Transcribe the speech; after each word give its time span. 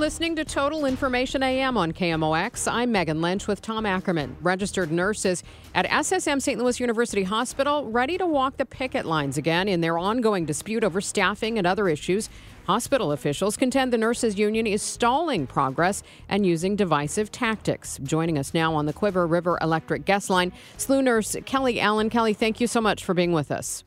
Listening 0.00 0.34
to 0.36 0.46
Total 0.46 0.86
Information 0.86 1.42
AM 1.42 1.76
on 1.76 1.92
KMOX. 1.92 2.72
I'm 2.72 2.90
Megan 2.90 3.20
Lynch 3.20 3.46
with 3.46 3.60
Tom 3.60 3.84
Ackerman. 3.84 4.34
Registered 4.40 4.90
nurses 4.90 5.42
at 5.74 5.84
SSM 5.84 6.40
St. 6.40 6.58
Louis 6.58 6.80
University 6.80 7.22
Hospital 7.22 7.84
ready 7.84 8.16
to 8.16 8.24
walk 8.24 8.56
the 8.56 8.64
picket 8.64 9.04
lines 9.04 9.36
again 9.36 9.68
in 9.68 9.82
their 9.82 9.98
ongoing 9.98 10.46
dispute 10.46 10.84
over 10.84 11.02
staffing 11.02 11.58
and 11.58 11.66
other 11.66 11.86
issues. 11.86 12.30
Hospital 12.66 13.12
officials 13.12 13.58
contend 13.58 13.92
the 13.92 13.98
nurses 13.98 14.38
union 14.38 14.66
is 14.66 14.80
stalling 14.80 15.46
progress 15.46 16.02
and 16.30 16.46
using 16.46 16.76
divisive 16.76 17.30
tactics. 17.30 18.00
Joining 18.02 18.38
us 18.38 18.54
now 18.54 18.74
on 18.74 18.86
the 18.86 18.94
Cuivre 18.94 19.28
River 19.28 19.58
Electric 19.60 20.06
guest 20.06 20.30
line, 20.30 20.50
SLU 20.78 21.04
nurse 21.04 21.36
Kellie 21.44 21.78
Allen. 21.78 22.08
Kellie, 22.08 22.32
thank 22.32 22.58
you 22.58 22.66
so 22.66 22.80
much 22.80 23.04
for 23.04 23.12
being 23.12 23.32
with 23.32 23.50
us. 23.50 23.84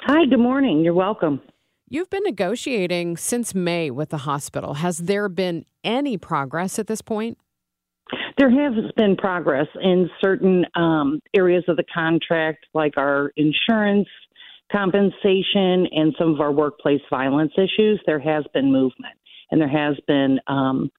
Hi, 0.00 0.26
good 0.26 0.38
morning. 0.38 0.80
You're 0.80 0.92
welcome. 0.92 1.40
You've 1.90 2.10
been 2.10 2.24
negotiating 2.24 3.16
since 3.16 3.54
May 3.54 3.90
with 3.90 4.10
the 4.10 4.18
hospital. 4.18 4.74
Has 4.74 4.98
there 4.98 5.28
been 5.30 5.64
any 5.82 6.18
progress 6.18 6.78
at 6.78 6.86
this 6.86 7.00
point? 7.00 7.38
There 8.36 8.50
has 8.50 8.92
been 8.94 9.16
progress 9.16 9.66
in 9.82 10.10
certain 10.20 10.66
um, 10.74 11.20
areas 11.34 11.64
of 11.66 11.78
the 11.78 11.84
contract, 11.92 12.66
like 12.74 12.98
our 12.98 13.32
insurance 13.36 14.08
compensation 14.70 15.86
and 15.90 16.14
some 16.18 16.34
of 16.34 16.40
our 16.40 16.52
workplace 16.52 17.00
violence 17.08 17.52
issues. 17.56 18.00
There 18.04 18.18
has 18.18 18.44
been 18.52 18.70
movement, 18.70 19.14
and 19.50 19.58
there 19.58 19.68
has 19.68 19.96
been 20.06 20.40
um, 20.46 20.90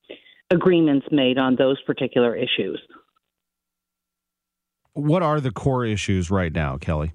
agreements 0.50 1.06
made 1.12 1.38
on 1.38 1.56
those 1.56 1.80
particular 1.84 2.36
issues. 2.36 2.81
What 4.94 5.22
are 5.22 5.40
the 5.40 5.52
core 5.52 5.86
issues 5.86 6.31
right 6.31 6.52
now, 6.52 6.78
Kellie? 6.78 7.14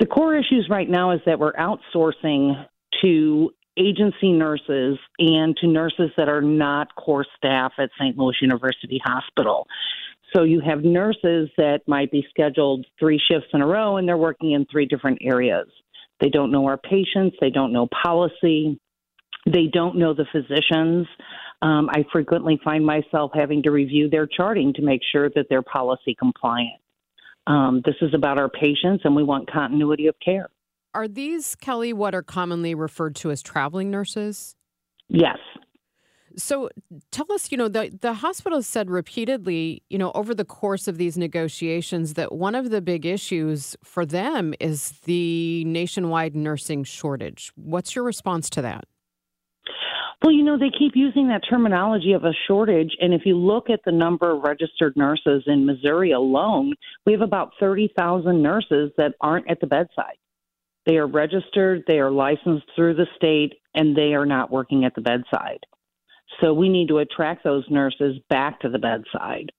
The 0.00 0.06
core 0.06 0.34
issues 0.34 0.66
right 0.68 0.88
now 0.88 1.12
is 1.12 1.20
that 1.26 1.38
we're 1.38 1.52
outsourcing 1.52 2.66
to 3.02 3.50
agency 3.76 4.32
nurses 4.32 4.98
and 5.18 5.56
to 5.56 5.66
nurses 5.66 6.10
that 6.16 6.28
are 6.28 6.42
not 6.42 6.94
core 6.96 7.24
staff 7.36 7.72
at 7.78 7.90
St. 7.98 8.16
Louis 8.18 8.36
University 8.40 9.00
Hospital. 9.04 9.66
So 10.34 10.44
you 10.44 10.60
have 10.60 10.84
nurses 10.84 11.50
that 11.56 11.80
might 11.86 12.10
be 12.10 12.26
scheduled 12.30 12.86
three 12.98 13.20
shifts 13.30 13.48
in 13.52 13.62
a 13.62 13.66
row 13.66 13.96
and 13.96 14.06
they're 14.06 14.16
working 14.16 14.52
in 14.52 14.66
three 14.66 14.86
different 14.86 15.18
areas. 15.22 15.68
They 16.20 16.28
don't 16.28 16.52
know 16.52 16.66
our 16.66 16.76
patients, 16.76 17.36
they 17.40 17.50
don't 17.50 17.72
know 17.72 17.88
policy, 18.02 18.78
they 19.46 19.66
don't 19.72 19.96
know 19.96 20.14
the 20.14 20.26
physicians. 20.30 21.06
Um, 21.62 21.88
I 21.90 22.04
frequently 22.12 22.60
find 22.62 22.84
myself 22.84 23.32
having 23.34 23.62
to 23.64 23.70
review 23.70 24.08
their 24.08 24.26
charting 24.26 24.72
to 24.74 24.82
make 24.82 25.00
sure 25.12 25.30
that 25.30 25.46
they're 25.48 25.62
policy 25.62 26.14
compliant. 26.18 26.80
Um, 27.46 27.82
this 27.84 27.96
is 28.00 28.14
about 28.14 28.38
our 28.38 28.48
patients, 28.48 29.02
and 29.04 29.16
we 29.16 29.22
want 29.22 29.50
continuity 29.50 30.06
of 30.06 30.14
care. 30.24 30.48
Are 30.94 31.06
these, 31.06 31.54
Kellie, 31.54 31.92
what 31.92 32.14
are 32.14 32.22
commonly 32.22 32.74
referred 32.74 33.14
to 33.16 33.30
as 33.30 33.42
traveling 33.42 33.90
nurses? 33.90 34.56
Yes. 35.08 35.38
So 36.36 36.70
tell 37.10 37.30
us, 37.32 37.50
you 37.50 37.58
know, 37.58 37.68
the, 37.68 37.96
the 38.00 38.14
hospital 38.14 38.62
said 38.62 38.90
repeatedly, 38.90 39.82
you 39.90 39.98
know, 39.98 40.12
over 40.14 40.34
the 40.34 40.44
course 40.44 40.86
of 40.88 40.96
these 40.96 41.18
negotiations 41.18 42.14
that 42.14 42.32
one 42.32 42.54
of 42.54 42.70
the 42.70 42.80
big 42.80 43.04
issues 43.04 43.76
for 43.82 44.06
them 44.06 44.54
is 44.60 44.92
the 45.04 45.64
nationwide 45.64 46.36
nursing 46.36 46.84
shortage. 46.84 47.52
What's 47.56 47.94
your 47.94 48.04
response 48.04 48.48
to 48.50 48.62
that? 48.62 48.84
Well, 50.22 50.32
you 50.32 50.44
know, 50.44 50.58
they 50.58 50.70
keep 50.70 50.92
using 50.94 51.28
that 51.28 51.42
terminology 51.48 52.12
of 52.12 52.24
a 52.24 52.34
shortage. 52.46 52.94
And 53.00 53.14
if 53.14 53.22
you 53.24 53.36
look 53.36 53.70
at 53.70 53.80
the 53.84 53.92
number 53.92 54.30
of 54.30 54.42
registered 54.42 54.94
nurses 54.94 55.44
in 55.46 55.64
Missouri 55.64 56.12
alone, 56.12 56.74
we 57.06 57.12
have 57.12 57.22
about 57.22 57.52
30,000 57.58 58.42
nurses 58.42 58.92
that 58.98 59.14
aren't 59.20 59.50
at 59.50 59.60
the 59.60 59.66
bedside. 59.66 60.16
They 60.90 60.96
are 60.96 61.06
registered, 61.06 61.84
they 61.86 62.00
are 62.00 62.10
licensed 62.10 62.66
through 62.74 62.94
the 62.94 63.06
state, 63.14 63.60
and 63.76 63.96
they 63.96 64.12
are 64.14 64.26
not 64.26 64.50
working 64.50 64.84
at 64.84 64.92
the 64.96 65.00
bedside. 65.00 65.60
So 66.40 66.52
we 66.52 66.68
need 66.68 66.88
to 66.88 66.98
attract 66.98 67.44
those 67.44 67.64
nurses 67.70 68.16
back 68.28 68.58
to 68.62 68.68
the 68.68 68.80
bedside. 68.80 69.52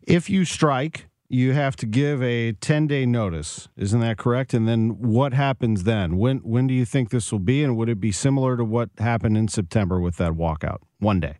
If 0.00 0.30
you 0.30 0.46
strike, 0.46 1.08
you 1.28 1.52
have 1.52 1.76
to 1.76 1.86
give 1.86 2.22
a 2.22 2.52
10 2.52 2.86
day 2.86 3.04
notice. 3.04 3.68
Isn't 3.76 4.00
that 4.00 4.16
correct? 4.16 4.54
And 4.54 4.66
then 4.66 4.96
what 4.98 5.34
happens 5.34 5.84
then? 5.84 6.16
When, 6.16 6.38
when 6.38 6.66
do 6.66 6.72
you 6.72 6.86
think 6.86 7.10
this 7.10 7.30
will 7.30 7.38
be? 7.38 7.62
And 7.62 7.76
would 7.76 7.90
it 7.90 8.00
be 8.00 8.12
similar 8.12 8.56
to 8.56 8.64
what 8.64 8.88
happened 8.96 9.36
in 9.36 9.46
September 9.46 10.00
with 10.00 10.16
that 10.16 10.32
walkout? 10.32 10.78
One 11.00 11.20
day. 11.20 11.36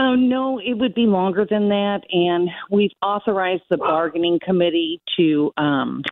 Oh, 0.00 0.14
no, 0.14 0.60
it 0.60 0.78
would 0.78 0.94
be 0.94 1.06
longer 1.06 1.46
than 1.50 1.68
that. 1.68 2.00
And 2.10 2.48
we've 2.70 2.92
authorized 3.02 3.64
the 3.68 3.76
bargaining 3.76 4.38
committee 4.42 5.02
to 5.18 5.52
um, 5.58 6.02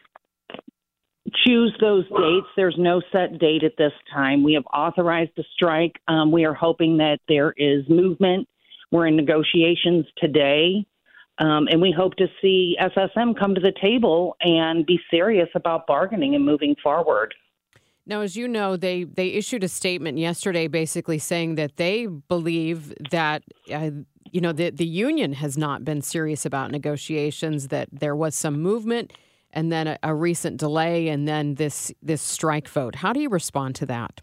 choose 1.44 1.76
those 1.80 2.04
dates. 2.08 2.46
There's 2.56 2.76
no 2.78 3.00
set 3.12 3.38
date 3.38 3.62
at 3.64 3.76
this 3.76 3.92
time. 4.12 4.42
We 4.42 4.54
have 4.54 4.66
authorized 4.72 5.32
the 5.36 5.44
strike. 5.54 5.96
Um, 6.08 6.30
we 6.30 6.44
are 6.44 6.54
hoping 6.54 6.96
that 6.98 7.18
there 7.28 7.52
is 7.56 7.88
movement. 7.88 8.48
We're 8.90 9.06
in 9.06 9.16
negotiations 9.16 10.06
today. 10.18 10.86
Um, 11.38 11.68
and 11.70 11.82
we 11.82 11.92
hope 11.92 12.14
to 12.16 12.28
see 12.40 12.76
SSM 12.80 13.38
come 13.38 13.54
to 13.54 13.60
the 13.60 13.72
table 13.80 14.36
and 14.40 14.86
be 14.86 14.98
serious 15.10 15.48
about 15.54 15.86
bargaining 15.86 16.34
and 16.34 16.44
moving 16.44 16.74
forward. 16.82 17.34
Now, 18.06 18.20
as 18.20 18.36
you 18.36 18.46
know, 18.46 18.76
they 18.76 19.04
they 19.04 19.28
issued 19.28 19.64
a 19.64 19.68
statement 19.68 20.16
yesterday, 20.16 20.68
basically 20.68 21.18
saying 21.18 21.56
that 21.56 21.76
they 21.76 22.06
believe 22.06 22.94
that 23.10 23.42
uh, 23.72 23.90
you 24.30 24.40
know 24.40 24.52
the 24.52 24.70
the 24.70 24.86
union 24.86 25.32
has 25.34 25.58
not 25.58 25.84
been 25.84 26.00
serious 26.00 26.46
about 26.46 26.70
negotiations. 26.70 27.68
That 27.68 27.88
there 27.92 28.14
was 28.14 28.36
some 28.36 28.62
movement, 28.62 29.12
and 29.56 29.72
then 29.72 29.88
a, 29.88 29.98
a 30.04 30.14
recent 30.14 30.58
delay, 30.58 31.08
and 31.08 31.26
then 31.26 31.56
this 31.56 31.92
this 32.02 32.22
strike 32.22 32.68
vote. 32.68 32.94
How 32.94 33.12
do 33.12 33.20
you 33.20 33.28
respond 33.28 33.74
to 33.76 33.86
that? 33.86 34.20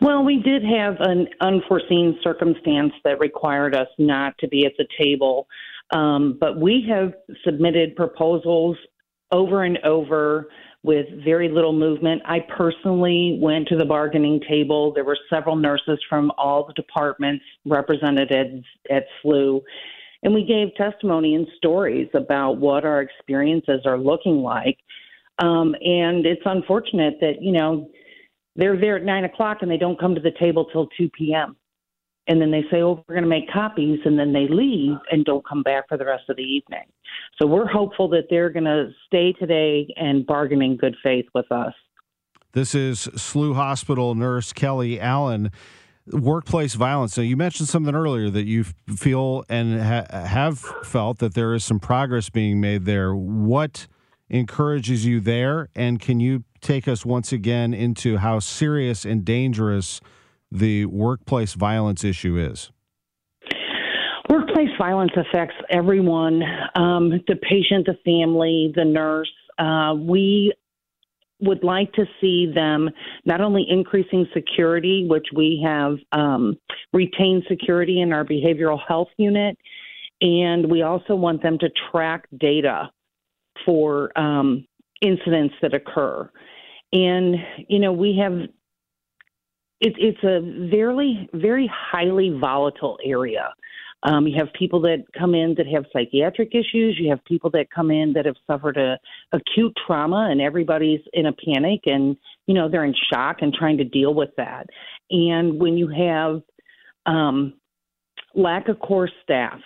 Well, 0.00 0.24
we 0.24 0.40
did 0.40 0.62
have 0.62 0.96
an 1.00 1.26
unforeseen 1.40 2.18
circumstance 2.22 2.92
that 3.02 3.18
required 3.18 3.74
us 3.74 3.88
not 3.98 4.38
to 4.38 4.46
be 4.46 4.64
at 4.64 4.72
the 4.78 4.86
table. 5.00 5.48
Um, 5.90 6.36
but 6.38 6.60
we 6.60 6.86
have 6.88 7.14
submitted 7.44 7.96
proposals 7.96 8.76
over 9.32 9.64
and 9.64 9.78
over 9.78 10.48
with 10.84 11.06
very 11.24 11.48
little 11.48 11.72
movement. 11.72 12.22
I 12.24 12.40
personally 12.56 13.38
went 13.42 13.68
to 13.68 13.76
the 13.76 13.84
bargaining 13.84 14.40
table. 14.48 14.92
There 14.92 15.04
were 15.04 15.18
several 15.28 15.56
nurses 15.56 15.98
from 16.08 16.30
all 16.38 16.64
the 16.64 16.74
departments 16.74 17.44
represented 17.64 18.30
at, 18.30 18.46
at 18.94 19.06
SLU. 19.24 19.62
And 20.22 20.34
we 20.34 20.44
gave 20.44 20.74
testimony 20.74 21.34
and 21.34 21.46
stories 21.56 22.08
about 22.14 22.58
what 22.58 22.84
our 22.84 23.00
experiences 23.00 23.82
are 23.84 23.98
looking 23.98 24.42
like. 24.42 24.78
Um, 25.38 25.74
and 25.80 26.26
it's 26.26 26.42
unfortunate 26.44 27.14
that, 27.20 27.40
you 27.40 27.52
know, 27.52 27.88
they're 28.56 28.78
there 28.78 28.96
at 28.96 29.04
nine 29.04 29.24
o'clock 29.24 29.58
and 29.62 29.70
they 29.70 29.76
don't 29.76 30.00
come 30.00 30.16
to 30.16 30.20
the 30.20 30.32
table 30.40 30.64
till 30.72 30.88
2 30.98 31.08
p.m 31.16 31.56
and 32.28 32.40
then 32.40 32.50
they 32.50 32.62
say, 32.70 32.82
"Oh, 32.82 33.02
we're 33.08 33.14
going 33.14 33.24
to 33.24 33.28
make 33.28 33.50
copies," 33.50 33.98
and 34.04 34.18
then 34.18 34.32
they 34.32 34.46
leave 34.48 34.96
and 35.10 35.24
don't 35.24 35.46
come 35.46 35.62
back 35.62 35.88
for 35.88 35.96
the 35.96 36.04
rest 36.04 36.24
of 36.28 36.36
the 36.36 36.42
evening. 36.42 36.84
So 37.40 37.46
we're 37.46 37.66
hopeful 37.66 38.08
that 38.10 38.24
they're 38.30 38.50
going 38.50 38.66
to 38.66 38.90
stay 39.06 39.32
today 39.32 39.88
and 39.96 40.26
bargain 40.26 40.62
in 40.62 40.76
good 40.76 40.94
faith 41.02 41.24
with 41.34 41.50
us. 41.50 41.72
This 42.52 42.74
is 42.74 43.08
SLU 43.14 43.54
Hospital 43.54 44.14
nurse 44.14 44.52
Kellie 44.52 45.00
Allen. 45.00 45.50
Workplace 46.12 46.74
violence. 46.74 47.14
So 47.14 47.20
you 47.20 47.36
mentioned 47.36 47.68
something 47.68 47.94
earlier 47.94 48.30
that 48.30 48.46
you 48.46 48.64
feel 48.64 49.44
and 49.48 49.80
ha- 49.80 50.06
have 50.10 50.58
felt 50.58 51.18
that 51.18 51.34
there 51.34 51.54
is 51.54 51.64
some 51.64 51.80
progress 51.80 52.30
being 52.30 52.60
made 52.60 52.84
there. 52.84 53.14
What 53.14 53.86
encourages 54.30 55.06
you 55.06 55.20
there, 55.20 55.68
and 55.74 56.00
can 56.00 56.20
you 56.20 56.44
take 56.60 56.86
us 56.88 57.04
once 57.04 57.32
again 57.32 57.72
into 57.72 58.18
how 58.18 58.38
serious 58.40 59.04
and 59.04 59.24
dangerous 59.24 60.00
the 60.50 60.86
workplace 60.86 61.54
violence 61.54 62.04
issue 62.04 62.38
is? 62.38 62.70
Workplace 64.28 64.68
violence 64.78 65.12
affects 65.16 65.56
everyone 65.70 66.42
um, 66.74 67.10
the 67.10 67.36
patient, 67.36 67.86
the 67.86 67.96
family, 68.04 68.72
the 68.74 68.84
nurse. 68.84 69.30
Uh, 69.58 69.94
we 69.98 70.52
would 71.40 71.62
like 71.62 71.92
to 71.92 72.04
see 72.20 72.50
them 72.52 72.90
not 73.24 73.40
only 73.40 73.64
increasing 73.68 74.26
security, 74.34 75.06
which 75.08 75.26
we 75.34 75.62
have 75.64 75.96
um, 76.12 76.56
retained 76.92 77.44
security 77.48 78.00
in 78.00 78.12
our 78.12 78.24
behavioral 78.24 78.80
health 78.86 79.08
unit, 79.18 79.56
and 80.20 80.68
we 80.70 80.82
also 80.82 81.14
want 81.14 81.42
them 81.42 81.58
to 81.58 81.70
track 81.90 82.24
data 82.38 82.90
for 83.64 84.16
um, 84.18 84.66
incidents 85.00 85.54
that 85.62 85.74
occur. 85.74 86.28
And, 86.92 87.36
you 87.68 87.78
know, 87.78 87.92
we 87.92 88.18
have, 88.18 88.32
it, 88.32 88.50
it's 89.80 90.24
a 90.24 90.68
very, 90.70 91.28
very 91.34 91.70
highly 91.72 92.36
volatile 92.40 92.98
area. 93.04 93.52
Um, 94.04 94.28
you 94.28 94.36
have 94.38 94.52
people 94.52 94.80
that 94.82 95.04
come 95.18 95.34
in 95.34 95.54
that 95.56 95.66
have 95.66 95.84
psychiatric 95.92 96.54
issues. 96.54 96.96
You 97.00 97.10
have 97.10 97.24
people 97.24 97.50
that 97.50 97.70
come 97.74 97.90
in 97.90 98.12
that 98.12 98.26
have 98.26 98.36
suffered 98.46 98.76
a 98.76 98.98
acute 99.32 99.76
trauma, 99.86 100.28
and 100.30 100.40
everybody's 100.40 101.00
in 101.12 101.26
a 101.26 101.32
panic, 101.32 101.80
and 101.86 102.16
you 102.46 102.54
know 102.54 102.68
they're 102.68 102.84
in 102.84 102.94
shock 103.12 103.38
and 103.40 103.52
trying 103.52 103.78
to 103.78 103.84
deal 103.84 104.14
with 104.14 104.30
that. 104.36 104.68
And 105.10 105.58
when 105.60 105.76
you 105.76 105.88
have 105.88 106.42
um, 107.06 107.54
lack 108.34 108.68
of 108.68 108.78
core 108.78 109.10
staff, 109.24 109.60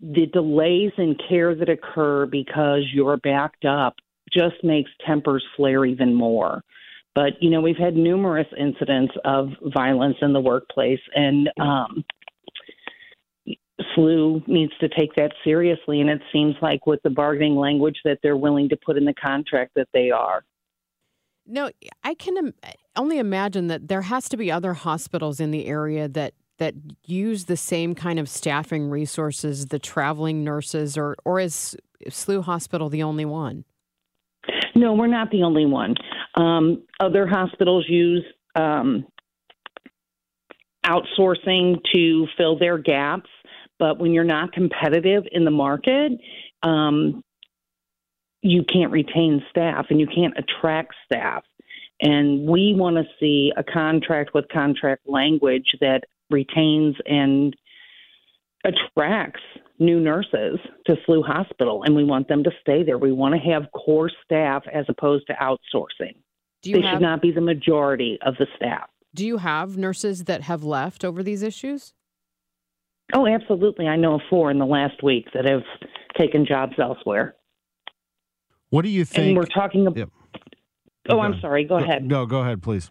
the 0.00 0.26
delays 0.26 0.92
in 0.98 1.16
care 1.28 1.54
that 1.54 1.70
occur 1.70 2.26
because 2.26 2.82
you're 2.92 3.16
backed 3.16 3.64
up 3.64 3.94
just 4.30 4.56
makes 4.62 4.90
tempers 5.06 5.44
flare 5.56 5.86
even 5.86 6.12
more. 6.12 6.62
But 7.14 7.42
you 7.42 7.48
know 7.48 7.62
we've 7.62 7.78
had 7.78 7.96
numerous 7.96 8.48
incidents 8.58 9.14
of 9.24 9.48
violence 9.74 10.16
in 10.20 10.34
the 10.34 10.40
workplace, 10.40 11.00
and 11.14 11.48
um, 11.58 12.04
SLU 13.96 14.46
needs 14.46 14.72
to 14.80 14.88
take 14.88 15.14
that 15.14 15.32
seriously, 15.44 16.00
and 16.00 16.10
it 16.10 16.20
seems 16.32 16.54
like 16.60 16.86
with 16.86 17.02
the 17.02 17.10
bargaining 17.10 17.56
language 17.56 17.96
that 18.04 18.18
they're 18.22 18.36
willing 18.36 18.68
to 18.68 18.76
put 18.76 18.96
in 18.96 19.04
the 19.04 19.14
contract 19.14 19.72
that 19.74 19.88
they 19.92 20.10
are. 20.10 20.44
No, 21.46 21.70
I 22.02 22.14
can 22.14 22.52
only 22.96 23.18
imagine 23.18 23.68
that 23.68 23.88
there 23.88 24.02
has 24.02 24.28
to 24.30 24.36
be 24.36 24.50
other 24.50 24.74
hospitals 24.74 25.40
in 25.40 25.50
the 25.50 25.66
area 25.66 26.08
that 26.08 26.34
that 26.58 26.74
use 27.04 27.44
the 27.44 27.56
same 27.56 27.94
kind 27.94 28.18
of 28.18 28.28
staffing 28.28 28.88
resources, 28.88 29.66
the 29.66 29.78
traveling 29.78 30.42
nurses, 30.42 30.96
or 30.96 31.16
or 31.24 31.38
is 31.38 31.76
SLU 32.08 32.42
Hospital 32.42 32.88
the 32.88 33.02
only 33.02 33.24
one? 33.24 33.64
No, 34.74 34.92
we're 34.92 35.06
not 35.06 35.30
the 35.30 35.42
only 35.42 35.66
one. 35.66 35.94
Um, 36.34 36.82
other 37.00 37.26
hospitals 37.26 37.86
use 37.88 38.24
um, 38.54 39.06
outsourcing 40.84 41.78
to 41.94 42.26
fill 42.36 42.58
their 42.58 42.78
gaps. 42.78 43.30
But 43.78 43.98
when 43.98 44.12
you're 44.12 44.24
not 44.24 44.52
competitive 44.52 45.24
in 45.30 45.44
the 45.44 45.50
market, 45.50 46.12
um, 46.62 47.22
you 48.42 48.64
can't 48.64 48.92
retain 48.92 49.42
staff 49.50 49.86
and 49.90 50.00
you 50.00 50.06
can't 50.06 50.34
attract 50.36 50.94
staff. 51.04 51.44
And 52.00 52.46
we 52.46 52.74
want 52.76 52.96
to 52.96 53.04
see 53.18 53.52
a 53.56 53.64
contract 53.64 54.34
with 54.34 54.46
contract 54.52 55.02
language 55.06 55.74
that 55.80 56.04
retains 56.30 56.96
and 57.06 57.54
attracts 58.64 59.40
new 59.78 60.00
nurses 60.00 60.58
to 60.86 60.96
SLU 61.08 61.24
Hospital, 61.24 61.82
and 61.84 61.94
we 61.94 62.04
want 62.04 62.28
them 62.28 62.42
to 62.44 62.50
stay 62.60 62.82
there. 62.82 62.98
We 62.98 63.12
want 63.12 63.34
to 63.34 63.40
have 63.50 63.70
core 63.72 64.10
staff 64.24 64.62
as 64.72 64.86
opposed 64.88 65.26
to 65.28 65.34
outsourcing. 65.34 66.16
they 66.64 66.80
have, 66.82 66.96
should 66.96 67.02
not 67.02 67.22
be 67.22 67.30
the 67.30 67.40
majority 67.40 68.18
of 68.24 68.34
the 68.38 68.46
staff. 68.56 68.88
Do 69.14 69.26
you 69.26 69.38
have 69.38 69.76
nurses 69.76 70.24
that 70.24 70.42
have 70.42 70.64
left 70.64 71.04
over 71.04 71.22
these 71.22 71.42
issues? 71.42 71.94
Oh, 73.14 73.26
absolutely. 73.26 73.86
I 73.86 73.96
know 73.96 74.14
of 74.14 74.22
four 74.28 74.50
in 74.50 74.58
the 74.58 74.66
last 74.66 75.02
week 75.02 75.28
that 75.34 75.48
have 75.48 75.62
taken 76.18 76.44
jobs 76.46 76.74
elsewhere. 76.78 77.36
What 78.70 78.82
do 78.82 78.88
you 78.88 79.04
think? 79.04 79.28
And 79.28 79.36
we're 79.36 79.44
talking 79.44 79.86
about. 79.86 79.98
Yep. 79.98 80.10
Oh, 81.08 81.20
I'm 81.20 81.38
sorry. 81.40 81.64
Go, 81.64 81.78
go, 81.78 81.84
ahead. 81.84 82.04
No, 82.04 82.26
go 82.26 82.40
ahead, 82.40 82.62
please. 82.62 82.90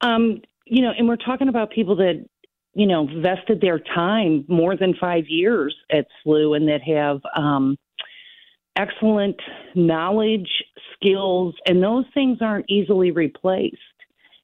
Um, 0.00 0.40
you 0.64 0.82
know, 0.82 0.92
and 0.96 1.06
we're 1.06 1.16
talking 1.16 1.48
about 1.48 1.70
people 1.70 1.96
that, 1.96 2.24
you 2.74 2.86
know, 2.86 3.06
vested 3.22 3.60
their 3.60 3.78
time 3.78 4.44
more 4.48 4.76
than 4.76 4.94
five 4.98 5.24
years 5.28 5.76
at 5.90 6.06
SLU 6.26 6.56
and 6.56 6.68
that 6.68 6.80
have 6.82 7.20
um, 7.36 7.76
excellent 8.76 9.36
knowledge, 9.74 10.48
skills, 10.94 11.54
and 11.66 11.82
those 11.82 12.04
things 12.14 12.38
aren't 12.40 12.66
easily 12.70 13.10
replaced. 13.10 13.76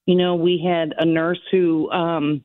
You 0.07 0.17
know, 0.17 0.35
we 0.35 0.63
had 0.63 0.95
a 0.99 1.07
nurse 1.07 1.41
who 1.51 1.91
um, 1.91 2.45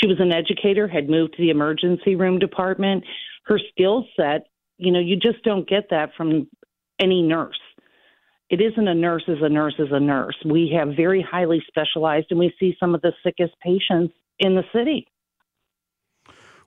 she 0.00 0.06
was 0.06 0.18
an 0.20 0.32
educator, 0.32 0.88
had 0.88 1.08
moved 1.08 1.34
to 1.34 1.42
the 1.42 1.50
emergency 1.50 2.16
room 2.16 2.38
department. 2.38 3.04
Her 3.44 3.58
skill 3.70 4.06
set, 4.16 4.46
you 4.78 4.92
know, 4.92 5.00
you 5.00 5.16
just 5.16 5.42
don't 5.44 5.68
get 5.68 5.90
that 5.90 6.10
from 6.16 6.48
any 6.98 7.22
nurse. 7.22 7.58
It 8.48 8.60
isn't 8.60 8.88
a 8.88 8.94
nurse 8.94 9.22
as 9.28 9.36
a 9.42 9.48
nurse 9.48 9.74
as 9.78 9.88
a 9.92 10.00
nurse. 10.00 10.36
We 10.44 10.72
have 10.76 10.96
very 10.96 11.24
highly 11.28 11.62
specialized, 11.68 12.26
and 12.30 12.38
we 12.38 12.52
see 12.58 12.74
some 12.80 12.94
of 12.94 13.02
the 13.02 13.12
sickest 13.22 13.54
patients 13.62 14.14
in 14.38 14.56
the 14.56 14.64
city. 14.74 15.06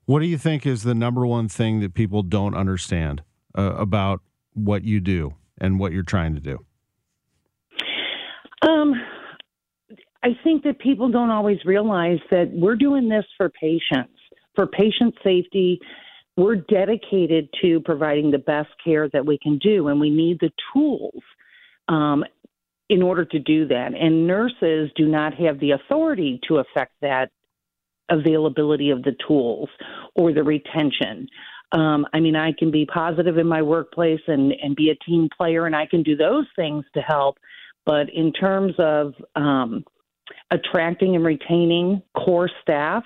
What 0.06 0.19
do 0.19 0.25
you 0.25 0.38
think 0.38 0.65
is 0.65 0.83
the 0.83 0.95
number 0.95 1.25
one 1.25 1.50
thing 1.50 1.80
that 1.80 1.94
people 1.94 2.24
don't 2.24 2.56
understand 2.56 3.24
uh, 3.57 3.75
about 3.77 4.21
what 4.53 4.83
you 4.83 5.00
do 5.00 5.35
and 5.59 5.80
what 5.80 5.91
you're 5.91 6.03
trying 6.03 6.35
to 6.35 6.41
do? 6.41 6.65
Um, 8.62 8.94
I 10.24 10.30
think 10.44 10.64
that 10.64 10.80
people 10.80 11.10
don't 11.12 11.30
always 11.30 11.58
realize 11.66 12.20
that 12.31 12.50
we're 12.54 12.78
doing 12.78 13.10
this 13.10 13.25
for 13.38 13.50
patients, 13.50 14.14
for 14.56 14.68
patient 14.68 15.14
safety. 15.24 15.80
We're 16.38 16.56
dedicated 16.56 17.50
to 17.62 17.81
providing 17.81 18.31
the 18.31 18.38
best 18.38 18.70
care 18.84 19.10
that 19.10 19.25
we 19.25 19.38
can 19.38 19.58
do, 19.58 19.90
and 19.90 20.00
we 20.00 20.10
need 20.10 20.40
the 20.40 20.52
tools 20.74 21.22
um, 21.90 22.24
in 22.90 23.02
order 23.02 23.25
to 23.25 23.40
do 23.40 23.68
that. 23.68 23.94
And 24.00 24.25
nurses 24.25 24.92
do 24.96 25.08
not 25.08 25.34
have 25.36 25.60
the 25.60 25.72
authority 25.72 26.40
to 26.48 26.58
affect 26.58 26.94
that 27.02 27.30
availability 28.10 28.92
of 28.92 29.04
the 29.04 29.16
tools 29.28 29.69
or 30.16 30.34
the 30.34 30.44
retention. 30.44 31.28
Um, 31.74 32.06
I 32.14 32.19
mean, 32.19 32.36
I 32.36 32.54
can 32.58 32.72
be 32.72 32.86
positive 32.86 33.38
in 33.38 33.48
my 33.48 33.62
workplace 33.62 34.22
and, 34.28 34.54
and 34.62 34.76
be 34.76 34.90
a 34.90 35.10
team 35.10 35.28
player, 35.36 35.66
and 35.66 35.76
I 35.76 35.86
can 35.86 36.04
do 36.04 36.16
those 36.16 36.46
things 36.56 36.86
to 36.94 37.02
help. 37.02 37.38
But 37.86 38.10
in 38.14 38.31
terms 38.31 38.74
of 38.78 39.14
um, 39.36 39.84
attracting 40.52 41.16
and 41.16 41.26
retaining 41.26 42.02
core 42.16 42.50
staff, 42.62 43.04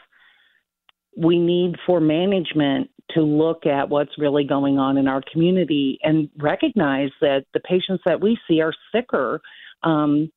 we 1.18 1.39
need 1.39 1.75
for 1.86 2.00
management 2.00 2.89
to 3.12 3.22
look 3.22 3.65
at 3.65 3.89
what's 3.89 4.18
really 4.18 4.44
going 4.44 4.77
on 4.77 4.98
in 4.98 5.08
our 5.08 5.22
community 5.32 5.98
and 6.03 6.30
recognize 6.38 7.10
that 7.22 7.46
the 7.53 7.60
patients 7.62 8.03
that 8.06 8.22
we 8.22 8.38
see 8.48 8.62
are 8.62 8.74
sicker. 8.94 9.41
Um, 9.84 10.32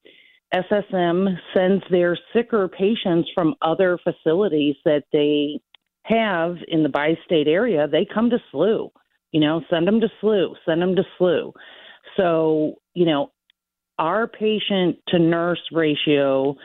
SSM 0.55 1.37
sends 1.55 1.85
their 1.91 2.17
sicker 2.33 2.69
patients 2.69 3.29
from 3.35 3.55
other 3.63 3.99
facilities 4.03 4.77
that 4.85 5.05
they 5.13 5.61
have 6.05 6.57
in 6.69 6.83
the 6.83 6.89
bi 6.89 7.17
state 7.25 7.47
area. 7.47 7.87
They 7.87 8.07
come 8.13 8.31
to 8.31 8.39
SLU, 8.53 8.91
you 9.33 9.41
know, 9.41 9.63
send 9.71 9.87
them 9.87 10.01
to 10.01 10.09
SLU, 10.23 10.55
send 10.67 10.83
them 10.83 10.97
to 10.97 11.03
SLU. 11.21 11.53
So, 12.17 12.77
you 12.95 13.07
know, 13.07 13.31
our 13.99 14.27
patient 14.27 14.97
to 15.09 15.19
nurse 15.19 15.61
ratio 15.73 16.57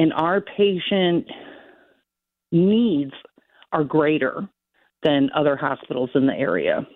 and 0.00 0.14
our 0.14 0.40
patient 0.40 1.26
needs 2.50 3.12
are 3.70 3.84
greater 3.84 4.48
than 5.02 5.28
other 5.36 5.56
hospitals 5.56 6.08
in 6.14 6.26
the 6.26 6.32
area. 6.32 6.86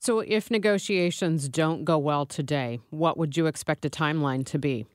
So, 0.00 0.18
if 0.18 0.50
negotiations 0.50 1.48
don't 1.48 1.84
go 1.84 1.96
well 1.96 2.26
today, 2.26 2.80
what 2.90 3.16
would 3.16 3.36
you 3.36 3.46
expect 3.46 3.84
a 3.84 3.90
timeline 3.90 4.44
to 4.46 4.58
be? 4.58 4.86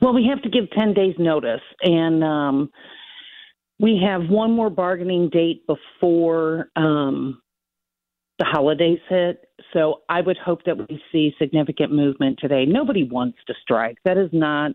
Well, 0.00 0.14
we 0.14 0.30
have 0.30 0.40
to 0.42 0.48
give 0.48 0.70
10 0.70 0.94
days 0.94 1.14
notice, 1.18 1.62
and 1.82 2.22
um, 2.22 2.70
we 3.80 4.00
have 4.06 4.30
one 4.30 4.52
more 4.52 4.70
bargaining 4.70 5.30
date 5.30 5.66
before 5.66 6.68
um, 6.76 7.42
the 8.38 8.44
holidays 8.44 9.00
hit. 9.08 9.46
So, 9.72 10.02
I 10.08 10.20
would 10.20 10.36
hope 10.36 10.62
that 10.66 10.76
we 10.76 11.02
see 11.10 11.34
significant 11.40 11.92
movement 11.92 12.38
today. 12.40 12.66
Nobody 12.66 13.02
wants 13.02 13.38
to 13.48 13.54
strike. 13.62 13.96
That 14.04 14.16
is 14.16 14.30
not 14.32 14.72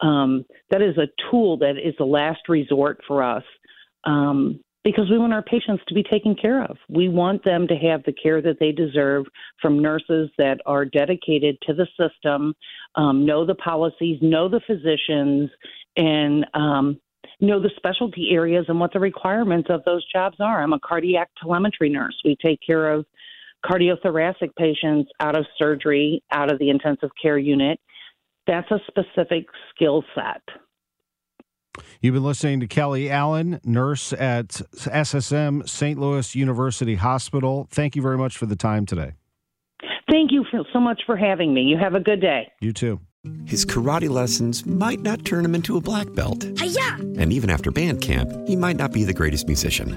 um, 0.00 0.44
that 0.70 0.82
is 0.82 0.96
a 0.98 1.08
tool 1.30 1.58
that 1.58 1.76
is 1.82 1.94
the 1.98 2.04
last 2.04 2.40
resort 2.48 3.00
for 3.06 3.22
us 3.22 3.44
um, 4.04 4.60
because 4.84 5.08
we 5.10 5.18
want 5.18 5.32
our 5.32 5.42
patients 5.42 5.82
to 5.88 5.94
be 5.94 6.02
taken 6.02 6.34
care 6.34 6.62
of. 6.62 6.76
We 6.88 7.08
want 7.08 7.42
them 7.44 7.66
to 7.68 7.74
have 7.74 8.02
the 8.04 8.12
care 8.12 8.42
that 8.42 8.58
they 8.60 8.70
deserve 8.70 9.24
from 9.62 9.80
nurses 9.80 10.30
that 10.36 10.60
are 10.66 10.84
dedicated 10.84 11.56
to 11.62 11.72
the 11.72 11.86
system, 11.98 12.54
um, 12.94 13.24
know 13.24 13.46
the 13.46 13.54
policies, 13.54 14.18
know 14.20 14.48
the 14.48 14.60
physicians, 14.66 15.50
and 15.96 16.46
um, 16.52 17.00
know 17.40 17.60
the 17.60 17.70
specialty 17.76 18.30
areas 18.32 18.66
and 18.68 18.78
what 18.78 18.92
the 18.92 19.00
requirements 19.00 19.68
of 19.70 19.82
those 19.84 20.04
jobs 20.12 20.36
are. 20.38 20.62
I'm 20.62 20.74
a 20.74 20.80
cardiac 20.80 21.30
telemetry 21.40 21.88
nurse. 21.88 22.20
We 22.24 22.36
take 22.44 22.60
care 22.64 22.92
of 22.92 23.06
cardiothoracic 23.64 24.54
patients 24.56 25.10
out 25.20 25.36
of 25.36 25.46
surgery, 25.58 26.22
out 26.30 26.52
of 26.52 26.58
the 26.58 26.68
intensive 26.68 27.10
care 27.20 27.38
unit. 27.38 27.80
That's 28.46 28.70
a 28.70 28.78
specific 28.86 29.46
skill 29.74 30.04
set. 30.14 30.42
You've 32.00 32.14
been 32.14 32.24
listening 32.24 32.60
to 32.60 32.66
Kellie 32.66 33.10
Allen, 33.10 33.60
nurse 33.64 34.12
at 34.12 34.48
SSM 34.48 35.68
St. 35.68 35.98
Louis 35.98 36.34
University 36.34 36.94
Hospital. 36.96 37.66
Thank 37.70 37.96
you 37.96 38.02
very 38.02 38.18
much 38.18 38.36
for 38.36 38.46
the 38.46 38.56
time 38.56 38.86
today. 38.86 39.14
Thank 40.10 40.30
you 40.30 40.44
for, 40.50 40.62
so 40.72 40.78
much 40.78 41.02
for 41.06 41.16
having 41.16 41.52
me. 41.52 41.62
You 41.62 41.76
have 41.78 41.94
a 41.94 42.00
good 42.00 42.20
day. 42.20 42.52
You 42.60 42.72
too. 42.72 43.00
His 43.46 43.64
karate 43.64 44.10
lessons 44.10 44.66
might 44.66 45.00
not 45.00 45.24
turn 45.24 45.44
him 45.44 45.54
into 45.54 45.78
a 45.78 45.80
black 45.80 46.12
belt. 46.12 46.46
Hi-ya! 46.58 46.96
And 47.18 47.32
even 47.32 47.48
after 47.48 47.70
band 47.70 48.02
camp, 48.02 48.30
he 48.46 48.54
might 48.54 48.76
not 48.76 48.92
be 48.92 49.04
the 49.04 49.14
greatest 49.14 49.46
musician. 49.46 49.96